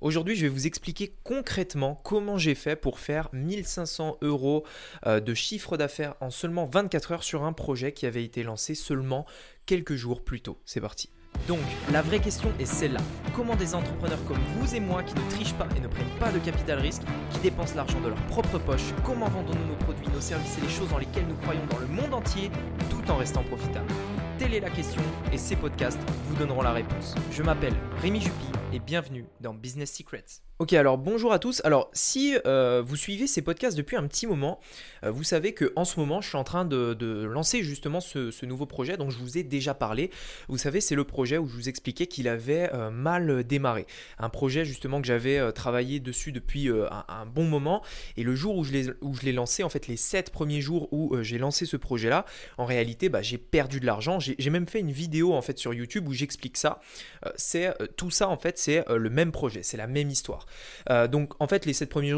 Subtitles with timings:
[0.00, 4.64] Aujourd'hui, je vais vous expliquer concrètement comment j'ai fait pour faire 1500 euros
[5.06, 8.74] euh, de chiffre d'affaires en seulement 24 heures sur un projet qui avait été lancé
[8.74, 9.26] seulement
[9.66, 10.58] quelques jours plus tôt.
[10.64, 11.10] C'est parti.
[11.46, 11.60] Donc,
[11.92, 13.00] la vraie question est celle-là.
[13.36, 16.32] Comment des entrepreneurs comme vous et moi qui ne trichent pas et ne prennent pas
[16.32, 20.20] de capital risque, qui dépensent l'argent de leur propre poche, comment vendons-nous nos produits, nos
[20.20, 22.50] services et les choses dans lesquelles nous croyons dans le monde entier
[22.88, 23.92] tout en restant profitables?
[24.38, 27.14] Telle est la question et ces podcasts vous donneront la réponse.
[27.30, 30.42] Je m'appelle Rémi Jupy et bienvenue dans Business Secrets.
[30.60, 31.62] Ok, alors bonjour à tous.
[31.64, 34.60] Alors, si euh, vous suivez ces podcasts depuis un petit moment,
[35.04, 38.44] euh, vous savez que en ce moment, je suis en train de, lancer justement ce,
[38.44, 40.10] nouveau projet dont je vous ai déjà parlé.
[40.48, 43.86] Vous savez, c'est le projet où je vous expliquais qu'il avait euh, mal démarré.
[44.18, 47.82] Un projet justement que j'avais travaillé dessus depuis un, bon moment.
[48.18, 48.72] Et le jour où je
[49.22, 52.26] l'ai lancé, en fait, les sept premiers jours où j'ai lancé ce projet-là,
[52.58, 54.18] en réalité, bah, j'ai perdu de l'argent.
[54.20, 56.80] J'ai même fait une vidéo en fait sur YouTube où j'explique ça.
[57.36, 60.46] c'est tout ça en fait, c'est le même projet, c'est la même histoire.
[60.90, 62.10] Euh, donc en fait, les 7 premiers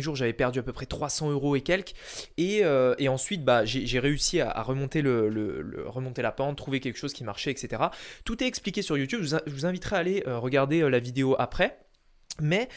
[0.00, 1.94] jours, j'avais perdu à peu près 300 euros et quelques.
[2.36, 7.12] Et, euh, ensuite, bah, j'ai réussi à, remonter, le, remonter la pente, trouver quelque chose
[7.12, 7.82] qui marchait, etc.
[8.24, 9.22] Tout est expliqué sur YouTube.
[9.22, 11.78] Je vous, inviterai à aller euh, regarder la vidéo après.
[12.40, 12.68] Mais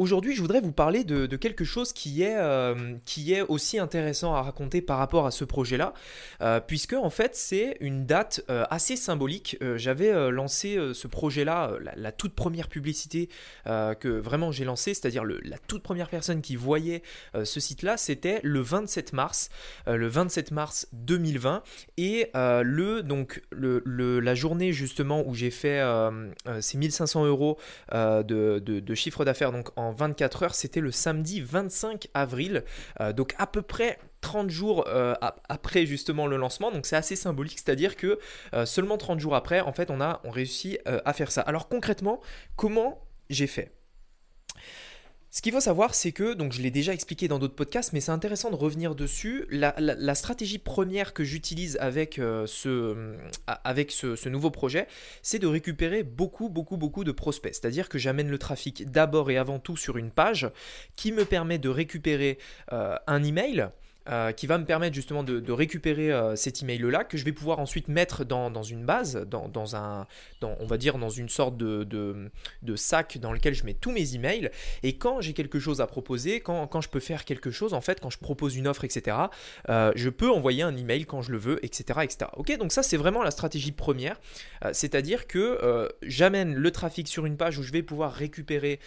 [0.00, 4.34] aujourd'hui, je voudrais vous parler de, quelque chose qui est, euh, qui est aussi intéressant
[4.34, 5.92] à raconter par rapport à ce projet-là,
[6.40, 9.58] euh, puisque en fait, c'est une date euh, assez symbolique.
[9.76, 13.28] J'avais lancé ce projet-là, la, toute première publicité
[13.66, 17.02] que vraiment j'ai lancée, c'est-à-dire la toute première personne qui voyait
[17.42, 19.50] ce site-là, c'était le 27 mars,
[19.86, 21.62] le 27 mars 2020,
[21.98, 23.82] et le donc le,
[24.20, 25.82] la journée justement où j'ai fait
[26.60, 27.58] ces 1500 euros
[27.92, 32.64] de, de, de chiffre d'affaires donc en 24 heures, c'était le samedi 25 avril,
[33.00, 35.14] euh, donc à peu près 30 jours euh,
[35.48, 38.18] après justement le lancement, donc c'est assez symbolique, c'est-à-dire que
[38.54, 41.42] euh, seulement 30 jours après, en fait, on a on réussi à faire ça.
[41.42, 42.20] Alors concrètement,
[42.56, 43.79] comment j'ai fait?
[45.32, 48.00] Ce qu'il faut savoir, c'est que, donc je l'ai déjà expliqué dans d'autres podcasts, mais
[48.00, 49.46] c'est intéressant de revenir dessus.
[49.50, 52.68] La, stratégie première que j'utilise avec, euh, ce,
[53.48, 54.88] euh, ce, nouveau projet,
[55.22, 57.54] c'est de récupérer beaucoup, beaucoup, beaucoup de prospects.
[57.54, 60.50] C'est-à-dire que j'amène le trafic d'abord et avant tout sur une page
[60.96, 62.38] qui me permet de récupérer
[62.72, 63.68] euh, un email
[64.08, 67.58] euh, qui va me permettre justement de, récupérer euh, cet email-là, que je vais pouvoir
[67.58, 70.06] ensuite mettre dans, une base, dans, un,
[70.42, 74.14] on va dire dans une sorte de, de, sac dans lequel je mets tous mes
[74.14, 74.50] emails.
[74.82, 77.82] Et quand j'ai quelque chose à proposer, quand, quand, je peux faire quelque chose, en
[77.82, 79.16] fait, quand je propose une offre, etc.,
[79.68, 82.00] euh, je peux envoyer un email quand je le veux, etc.
[82.02, 82.30] etc.
[82.36, 84.18] Ok, donc ça c'est vraiment la stratégie première,
[84.72, 88.80] c'est-à-dire que j'amène le trafic sur une page où je vais pouvoir récupérer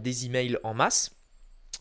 [0.00, 1.19] des emails en masse.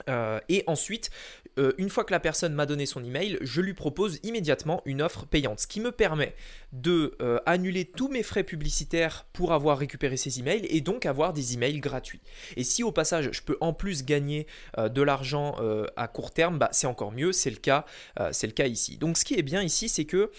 [0.08, 1.12] Et ensuite,
[1.60, 5.02] euh, une fois que la personne m'a donné son email, je lui propose immédiatement une
[5.02, 6.36] offre payante, ce qui me permet
[6.72, 11.34] de euh, annuler tous mes frais publicitaires pour avoir récupéré ces emails et donc avoir
[11.34, 12.22] des emails gratuits.
[12.56, 15.58] Et si au passage je peux en plus gagner euh, de l'argent
[15.96, 17.86] à court terme, bah, c'est encore mieux, c'est le cas,
[18.18, 18.98] le cas ici.
[18.98, 20.32] Donc ce qui est bien ici, c'est que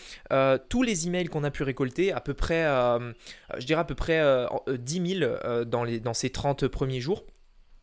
[0.68, 2.64] tous les emails qu'on a pu récolter, à peu près,
[3.58, 4.22] je dirais à peu près
[4.68, 7.24] 10 000 dans, les, dans ces 30 premiers jours,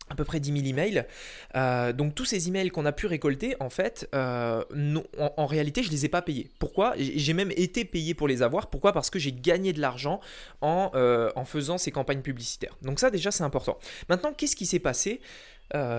[0.09, 1.05] à peu près 10 000 emails.
[1.55, 4.63] Euh, donc tous ces emails qu'on a pu récolter, en fait, euh,
[5.17, 6.49] en, réalité, je ne les ai pas payés.
[6.59, 6.93] Pourquoi?
[6.97, 8.67] J'ai même été payé pour les avoir.
[8.67, 8.93] Pourquoi?
[8.93, 10.19] Parce que j'ai gagné de l'argent
[10.61, 12.75] en, euh, en faisant ces campagnes publicitaires.
[12.81, 13.77] Donc ça déjà, c'est important.
[14.09, 15.21] Maintenant, qu'est-ce qui s'est passé?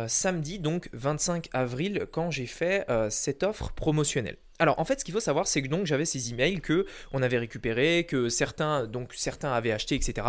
[0.06, 5.14] Samedi, donc 25 avril, quand j'ai fait cette offre promotionnelle alors en fait, ce qu'il
[5.14, 9.14] faut savoir, c'est que donc j'avais ces emails que on avait récupérés, que certains donc
[9.14, 10.26] certains avaient acheté, etc.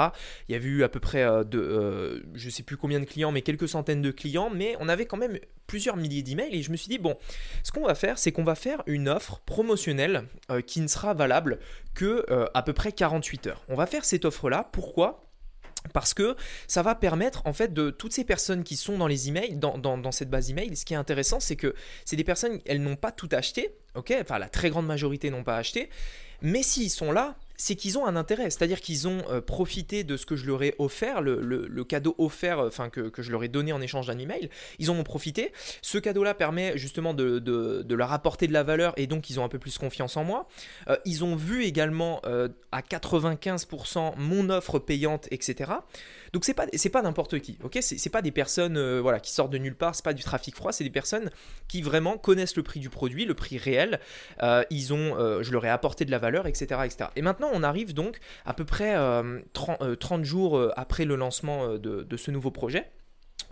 [0.47, 3.05] Il y avait eu à peu près euh, de, euh, je sais plus combien de
[3.05, 6.61] clients, mais quelques centaines de clients, mais on avait quand même plusieurs milliers d'emails et
[6.61, 7.17] je me suis dit bon,
[7.63, 11.13] ce qu'on va faire, c'est qu'on va faire une offre promotionnelle euh, qui ne sera
[11.13, 11.59] valable
[11.95, 13.63] que à peu près 48 heures.
[13.67, 14.69] On va faire cette offre là.
[14.71, 15.28] Pourquoi?
[15.94, 16.35] Parce que
[16.67, 20.12] ça va permettre en fait de toutes ces personnes qui sont dans les emails, dans,
[20.12, 21.73] cette base email, ce qui est intéressant c'est que
[22.06, 25.44] c'est des personnes, elles n'ont pas tout acheté, ok, enfin la très grande majorité n'ont
[25.44, 25.89] pas acheté,
[26.41, 30.16] mais s'ils sont là, c'est qu'ils ont un intérêt, c'est-à-dire qu'ils ont euh, profité de
[30.16, 33.74] ce que je leur ai offert, le, cadeau offert, enfin que, je leur ai donné
[33.74, 34.50] en échange d'un email,
[34.80, 35.51] ils en ont profité.
[35.81, 39.50] Ce cadeau-là permet justement de, leur apporter de la valeur et donc ils ont un
[39.50, 40.48] peu plus confiance en moi.
[40.88, 45.72] Euh, ils ont vu également euh, à 95% mon offre payante, etc.
[46.34, 47.78] Donc c'est pas pas n'importe qui, ok?
[47.81, 50.72] C'est pas des personnes voilà qui sortent de nulle part, c'est pas du trafic froid,
[50.72, 51.30] c'est des personnes
[51.68, 54.00] qui vraiment connaissent le prix du produit, le prix réel.
[54.70, 56.81] ils ont, je leur ai apporté de la valeur, etc..
[57.16, 58.94] Et maintenant on arrive donc à peu près
[59.54, 62.90] 30, euh, euh, jours euh, après le lancement de, ce nouveau projet.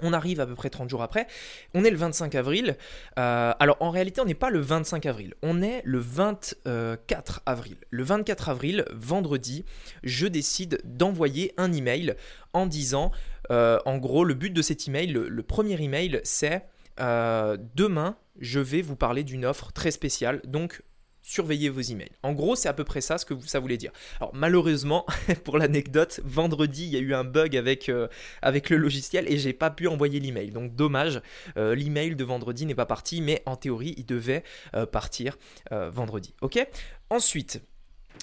[0.01, 1.27] On arrive à peu près 30 jours après.
[1.73, 2.77] On est le 25 avril.
[3.15, 5.33] alors en réalité, on n'est pas le 25 avril.
[5.41, 7.77] On est le 24 avril.
[7.89, 9.65] Le 24 avril, vendredi,
[10.03, 12.15] je décide d'envoyer un email
[12.53, 13.11] en disant
[13.49, 16.65] en gros, le but de cet email, le, premier email, c'est
[16.99, 20.41] demain, je vais vous parler d'une offre très spéciale.
[20.45, 20.81] Donc,
[21.27, 22.11] surveillez vos emails.
[22.23, 23.91] En gros, c'est à peu près ça ce que ça voulait dire.
[24.19, 25.05] Alors malheureusement,
[25.43, 28.07] pour l'anecdote, vendredi, il y a eu un bug avec, euh,
[28.41, 30.51] avec le logiciel et j'ai pas pu envoyer l'email.
[30.51, 31.21] Donc dommage,
[31.57, 34.43] euh, l'email de vendredi n'est pas parti, mais en théorie, il devait
[34.73, 35.37] euh, partir
[35.69, 36.33] vendredi.
[36.41, 36.65] Ok?
[37.09, 37.61] Ensuite,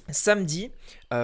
[0.08, 0.70] samedi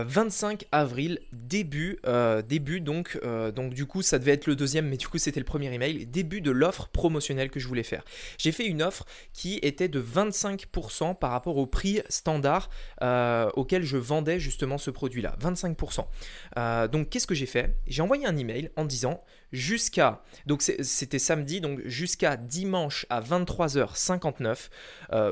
[0.06, 4.88] 25 avril, début, euh, début donc, euh, donc du coup ça devait être le deuxième,
[4.88, 8.04] mais du coup c'était le premier email, début de l'offre promotionnelle que je voulais faire.
[8.38, 12.70] J'ai fait une offre qui était de 25% par rapport au prix standard
[13.02, 16.88] euh, auquel je vendais justement ce produit-là, 25%.
[16.88, 17.76] donc qu'est-ce que j'ai fait?
[17.86, 19.20] J'ai envoyé un email en disant
[19.52, 24.68] jusqu'à, donc c'était samedi, donc jusqu'à dimanche à 23h59,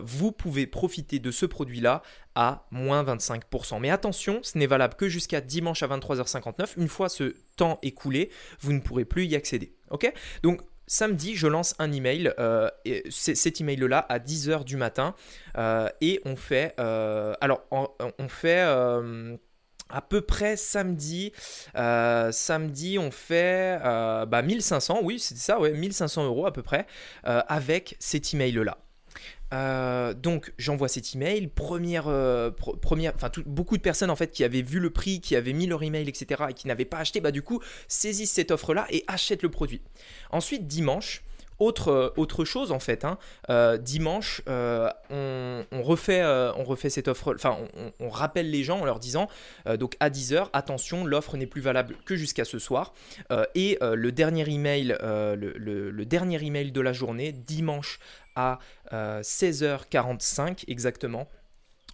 [0.03, 2.03] vous pouvez profiter de ce produit-là
[2.39, 3.81] à moins 25%.
[3.81, 6.75] Mais attention, ce n'est valable que jusqu'à dimanche à 23h59.
[6.77, 8.31] Une fois ce temps écoulé,
[8.61, 9.75] vous ne pourrez plus y accéder.
[9.91, 10.13] Ok?
[10.43, 15.15] Donc samedi, je lance un email, euh, et cet email-là à 10h du matin,
[15.57, 18.63] euh, et on fait, euh, alors on, fait
[19.91, 21.33] à peu près samedi,
[21.75, 26.87] samedi on fait bah, 1500, oui c'est ça, ouais, 1500 euros à peu près,
[27.23, 28.79] avec cet email-là.
[29.55, 34.45] Euh, donc j'envoie cet email, première, euh, première, enfin beaucoup de personnes en fait qui
[34.45, 36.45] avaient vu le prix, qui avaient mis leur email, etc.
[36.51, 39.51] et qui n'avaient pas acheté, bah du coup saisissent cette offre là et achètent le
[39.51, 39.81] produit.
[40.31, 41.23] Ensuite dimanche,
[41.59, 43.19] autre, euh, autre chose en fait, hein,
[43.79, 47.57] dimanche, on, refait, on refait cette offre, enfin
[48.01, 49.29] on, rappelle les gens en leur disant,
[49.79, 52.93] donc à 10h, attention, l'offre n'est plus valable que jusqu'à ce soir.
[53.55, 57.99] et le dernier email, le, le, dernier email de la journée, dimanche
[58.39, 58.59] à
[58.93, 61.29] 16h45 euh, exactement.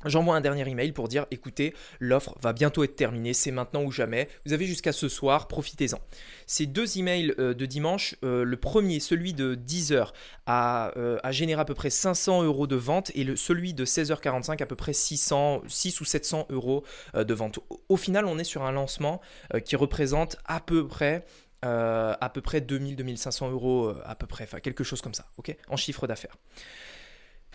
[0.05, 3.91] J'envoie un dernier email pour dire écoutez, l'offre va bientôt être terminée, c'est maintenant ou
[3.91, 4.29] jamais.
[4.45, 5.99] Vous avez jusqu'à ce soir, profitez-en.
[6.47, 10.09] Ces deux emails euh, de dimanche, euh, le premier, celui de 10h,
[10.47, 10.93] a,
[11.31, 14.93] généré à peu près 500 euros de vente et celui de 16h45 à peu près
[14.93, 17.61] 600, 6 ou 700 euros de vente.
[17.89, 19.23] Au, final, on est sur un lancement
[19.65, 21.25] qui représente à peu près
[21.65, 25.27] euh, à peu près 2000-2500 euros, euh, à peu près, enfin quelque chose comme ça,
[25.39, 26.37] ok, en chiffre d'affaires.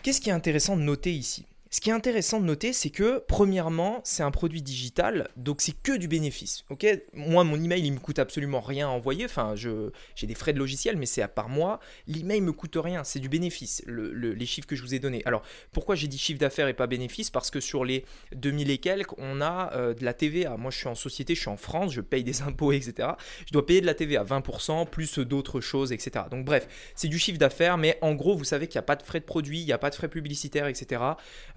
[0.02, 1.46] Qu'est-ce qui est intéressant de noter ici?
[1.72, 5.70] Ce qui est intéressant de noter, c'est que premièrement, c'est un produit digital, donc c'est
[5.80, 6.64] que du bénéfice.
[6.68, 9.24] Ok, moi mon email il me coûte absolument rien à envoyer.
[9.24, 11.78] Enfin, j'ai des frais de logiciel, mais c'est à part moi.
[12.08, 13.84] L'email me coûte rien, c'est du bénéfice.
[13.86, 15.22] les chiffres que je vous ai donnés.
[15.26, 17.30] Alors pourquoi j'ai dit chiffre d'affaires et pas bénéfice?
[17.30, 20.56] Parce que sur les 2000 et quelques, on a euh, de la TVA.
[20.56, 23.10] Moi je suis en société, je suis en France, je paye des impôts, etc.
[23.46, 26.24] Je dois payer de la TVA 20% plus d'autres choses, etc.
[26.32, 26.66] Donc bref,
[26.96, 29.20] c'est du chiffre d'affaires, mais en gros vous savez qu'il n'y a pas de frais
[29.20, 31.00] de produit, il n'y a pas de frais publicitaires, etc.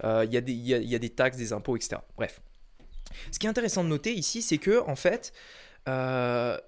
[0.04, 1.96] Euh, il y, a des taxes, des impôts, etc.
[2.16, 2.40] Bref.
[3.32, 5.32] Ce qui est intéressant de noter ici, c'est que, en fait,
[5.88, 6.58] euh,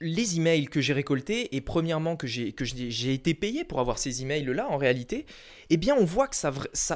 [0.00, 3.98] les emails que j'ai récoltés et premièrement que j'ai que j'ai été payé pour avoir
[3.98, 5.26] ces emails là en réalité,
[5.70, 6.52] eh bien on voit que ça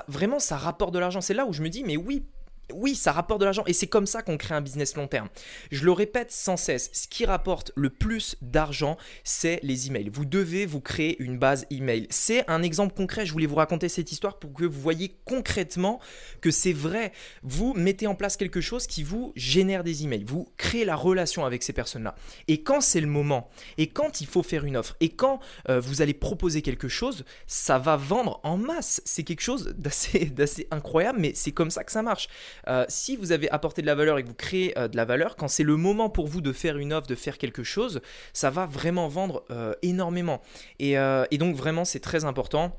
[0.08, 1.20] vraiment ça rapporte de l'argent.
[1.20, 2.24] C'est là où je me dis mais oui
[2.72, 5.28] oui, ça rapporte de l'argent et c'est comme ça qu'on crée un business long terme.
[5.70, 10.08] Je le répète sans cesse, ce qui rapporte le plus d'argent, c'est les emails.
[10.08, 12.06] Vous devez vous créer une base email.
[12.10, 16.00] C'est un exemple concret, je voulais vous raconter cette histoire pour que vous voyez concrètement
[16.40, 17.12] que c'est vrai.
[17.42, 20.24] Vous mettez en place quelque chose qui vous génère des emails.
[20.24, 22.14] Vous créez la relation avec ces personnes-là.
[22.48, 25.80] Et quand c'est le moment, et quand il faut faire une offre, et quand euh,
[25.80, 29.02] vous allez proposer quelque chose, ça va vendre en masse.
[29.04, 32.28] C'est quelque chose d'assez incroyable, mais c'est comme ça que ça marche.
[32.68, 35.04] Euh, si vous avez apporté de la valeur et que vous créez euh, de la
[35.04, 38.00] valeur, quand c'est le moment pour vous de faire une offre, de faire quelque chose,
[38.32, 40.42] ça va vraiment vendre euh, énormément.
[40.78, 40.96] Et,
[41.38, 42.78] donc vraiment, c'est très important.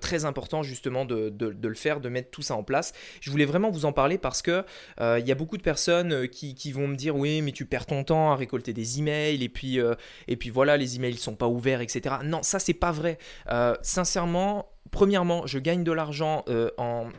[0.00, 2.92] très important justement de, le faire, de mettre tout ça en place.
[3.20, 4.64] Je voulais vraiment vous en parler parce que
[5.00, 8.02] il y a beaucoup de personnes qui, vont me dire oui mais tu perds ton
[8.02, 9.78] temps à récolter des emails et puis
[10.26, 12.16] et puis voilà les emails sont pas ouverts etc.
[12.24, 13.18] Non ça c'est pas vrai.
[13.82, 16.70] sincèrement Premièrement, je gagne de l'argent euh,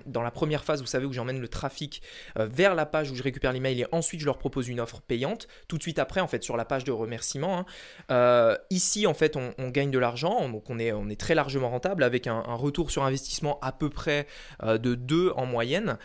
[0.05, 2.01] dans la première phase, vous savez, où j'emmène le trafic
[2.37, 5.01] euh, vers la page où je récupère l'email et ensuite je leur propose une offre
[5.01, 5.47] payante.
[5.67, 7.59] Tout de suite après, en fait, sur la page de remerciement.
[7.59, 7.65] Hein.
[8.11, 12.25] Euh, ici, en fait, on, gagne de l'argent, donc on est, très largement rentable avec
[12.25, 14.25] un, retour sur investissement à peu près
[14.63, 15.97] de 2 en moyenne.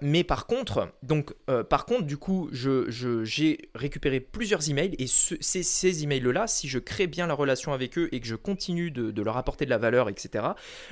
[0.00, 1.34] mais par contre, donc,
[1.68, 7.26] par contre, du coup, j'ai récupéré plusieurs emails et ces, emails-là, si je crée bien
[7.26, 10.44] la relation avec eux et que je continue de leur apporter de la valeur, etc.,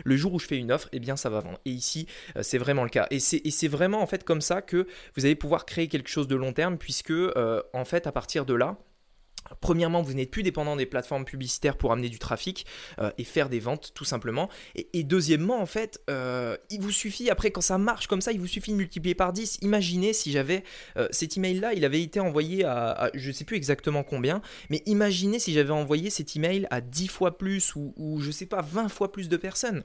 [0.08, 1.60] le jour où je fais une offre, eh bien ça va vendre.
[1.64, 3.06] Et ici, euh, c'est vraiment le cas.
[3.10, 4.86] Et c'est vraiment en fait comme ça que
[5.16, 8.44] vous allez pouvoir créer quelque chose de long terme, puisque euh, en fait, à partir
[8.44, 8.76] de là,
[9.60, 12.66] Premièrement, vous n'êtes plus dépendant des plateformes publicitaires pour amener du trafic
[12.98, 14.48] euh, et faire des ventes, tout simplement.
[14.74, 18.40] Et, deuxièmement, en fait, euh, il vous suffit, après, quand ça marche comme ça, il
[18.40, 19.58] vous suffit de multiplier par 10.
[19.62, 20.64] Imaginez si j'avais
[20.96, 24.82] euh, cet email-là, il avait été envoyé à, je ne sais plus exactement combien, mais
[24.86, 28.46] imaginez si j'avais envoyé cet email à 10 fois plus ou, ou je ne sais
[28.46, 29.84] pas, 20 fois plus de personnes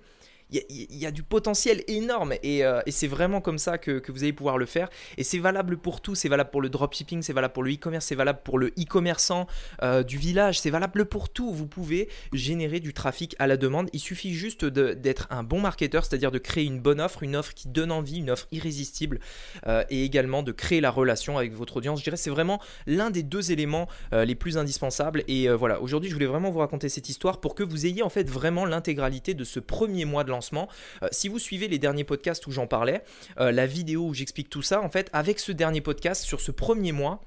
[0.50, 4.34] il y, a du potentiel énorme euh, et, c'est vraiment comme ça que, vous allez
[4.34, 4.90] pouvoir le faire.
[5.18, 8.06] Et c'est valable pour tout, c'est valable pour le dropshipping, c'est valable pour le e-commerce,
[8.06, 9.48] c'est valable pour le e-commerçant
[9.82, 11.52] euh, du village, c'est valable pour tout.
[11.52, 13.90] Vous pouvez générer du trafic à la demande.
[13.94, 17.54] Il suffit juste d'être un bon marketeur, c'est-à-dire de créer une bonne offre, une offre
[17.54, 19.20] qui donne envie, une offre irrésistible
[19.68, 22.00] euh, et également de créer la relation avec votre audience.
[22.00, 25.24] Je dirais c'est vraiment l'un des deux éléments les plus indispensables.
[25.28, 28.10] Et voilà, aujourd'hui je voulais vraiment vous raconter cette histoire pour que vous ayez en
[28.10, 32.46] fait vraiment l'intégralité de ce premier mois de euh, si vous suivez les derniers podcasts
[32.48, 33.04] où j'en parlais,
[33.40, 36.52] euh, la vidéo où j'explique tout ça, en fait, avec ce dernier podcast sur ce
[36.52, 37.22] premier mois,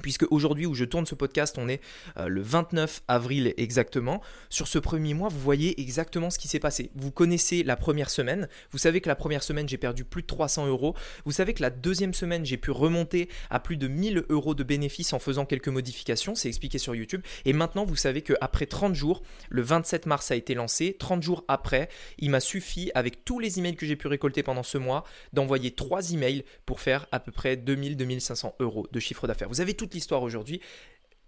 [0.00, 1.80] Puisque aujourd'hui où je tourne ce podcast, on est
[2.16, 4.22] euh, le 29 avril exactement.
[4.48, 6.90] Sur ce premier mois, vous voyez exactement ce qui s'est passé.
[6.94, 8.48] Vous connaissez la première semaine.
[8.70, 10.94] Vous savez que la première semaine, j'ai perdu plus de 300 euros.
[11.24, 14.62] Vous savez que la deuxième semaine, j'ai pu remonter à plus de 1000 euros de
[14.62, 16.34] bénéfices en faisant quelques modifications.
[16.34, 17.22] C'est expliqué sur YouTube.
[17.44, 20.96] Et maintenant, vous savez qu'après 30 jours, le 27 mars a été lancé.
[20.98, 24.62] 30 jours après, il m'a suffi, avec tous les emails que j'ai pu récolter pendant
[24.62, 29.48] ce mois, d'envoyer 3 emails pour faire à peu près 2000-2500 euros de chiffre d'affaires.
[29.48, 30.60] Vous avez l'histoire aujourd'hui.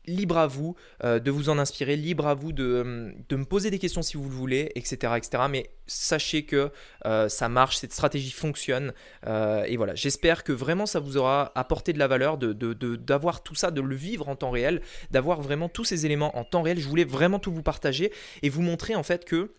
[0.06, 3.44] Libre à vous euh, de vous en inspirer, libre à vous de, euh, de, me
[3.46, 5.14] poser des questions si vous le voulez, etc.
[5.16, 5.44] etc.
[5.48, 6.70] Mais sachez que
[7.06, 8.92] euh, ça marche, cette stratégie fonctionne.
[9.26, 13.44] et voilà, j'espère que vraiment ça vous aura apporté de la valeur, d'avoir de, de,
[13.44, 16.60] tout ça, de le vivre en temps réel, d'avoir vraiment tous ces éléments en temps
[16.60, 16.78] réel.
[16.78, 19.52] Je voulais vraiment tout vous partager et vous montrer en fait que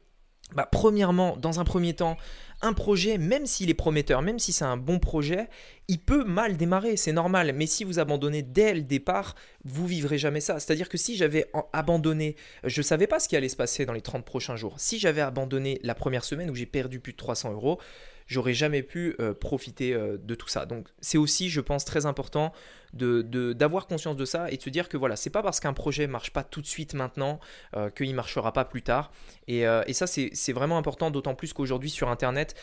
[0.53, 2.17] bah, premièrement, dans un premier temps,
[2.61, 5.47] un projet, même s'il est prometteur, même si c'est un bon projet,
[5.87, 7.51] il peut mal démarrer, c'est normal.
[7.53, 10.59] Mais si vous abandonnez dès le départ, vous vivrez jamais ça.
[10.59, 13.93] C'est-à-dire que si j'avais abandonné, je ne savais pas ce qui allait se passer dans
[13.93, 14.79] les 30 prochains jours.
[14.79, 17.79] Si j'avais abandonné la première semaine où j'ai perdu plus de 300 euros,
[18.27, 20.65] j'aurais jamais pu euh, profiter euh, de tout ça.
[20.65, 22.53] Donc c'est aussi, je pense, très important
[22.93, 25.73] d'avoir de, conscience de ça et de se dire que voilà, c'est pas parce qu'un
[25.73, 27.41] projet marche pas tout de suite maintenant
[27.75, 29.11] euh, qu'il marchera pas plus tard.
[29.49, 32.55] Et, et ça, c'est vraiment important, d'autant plus qu'aujourd'hui sur Internet,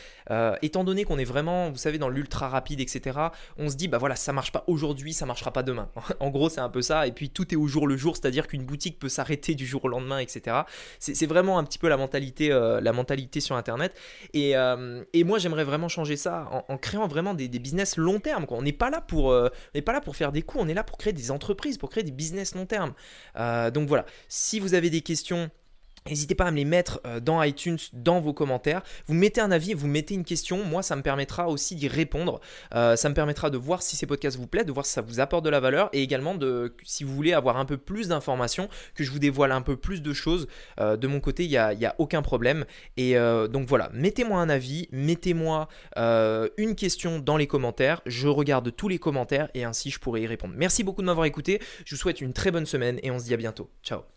[0.62, 3.20] étant donné qu'on est vraiment, vous savez, dans l'ultra rapide, etc.,
[3.56, 5.90] on se dit, bah voilà, ça marche pas aujourd'hui, ça marchera pas demain.
[6.18, 7.06] en gros, c'est un peu ça.
[7.06, 9.84] Et puis tout est au jour le jour, c'est-à-dire qu'une boutique peut s'arrêter du jour
[9.84, 10.62] au lendemain, etc.
[10.98, 13.94] C'est vraiment un petit peu la mentalité, la mentalité sur Internet.
[14.32, 14.54] Et,
[15.12, 18.46] et moi, j'aime vraiment changer ça en, créant vraiment des, business long terme.
[18.46, 18.58] Quoi.
[18.58, 19.48] On n'est pas là pour, euh,
[19.84, 22.02] pas là pour faire des coups, on est là pour créer des entreprises, pour créer
[22.02, 22.94] des business long terme.
[23.36, 24.06] Euh, donc voilà.
[24.28, 25.50] Si vous avez des questions
[26.08, 28.82] N'hésitez pas à me les mettre euh, dans iTunes, dans vos commentaires.
[29.06, 30.64] Vous mettez un avis, vous mettez une question.
[30.64, 32.40] Moi, ça me permettra aussi d'y répondre.
[32.74, 35.00] Euh, ça me permettra de voir si ces podcasts vous plaisent, de voir si ça
[35.00, 38.08] vous apporte de la valeur et également de, si vous voulez avoir un peu plus
[38.08, 40.48] d'informations, que je vous dévoile un peu plus de choses.
[40.80, 42.64] Euh, de mon côté, il n'y a, a, aucun problème.
[42.96, 43.14] Et
[43.50, 48.00] donc voilà, mettez-moi un avis, mettez-moi une question dans les commentaires.
[48.06, 50.54] Je regarde tous les commentaires et ainsi je pourrai y répondre.
[50.56, 51.60] Merci beaucoup de m'avoir écouté.
[51.84, 53.70] Je vous souhaite une très bonne semaine et on se dit à bientôt.
[53.82, 54.11] Ciao